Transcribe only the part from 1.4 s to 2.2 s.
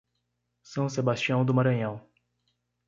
do Maranhão